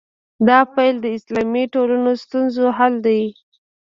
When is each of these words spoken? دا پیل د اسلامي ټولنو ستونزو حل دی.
دا 0.47 0.59
پیل 0.75 0.95
د 1.01 1.05
اسلامي 1.17 1.63
ټولنو 1.73 2.11
ستونزو 2.23 2.65
حل 2.77 2.93
دی. 3.05 3.21